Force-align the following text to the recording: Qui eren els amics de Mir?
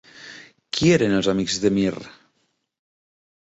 Qui 0.77 0.89
eren 0.93 1.13
els 1.17 1.29
amics 1.33 1.59
de 1.67 1.71
Mir? 1.77 1.93